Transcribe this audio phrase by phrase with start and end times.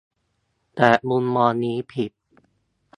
[0.75, 2.11] แต่มุมมองนี้ผิด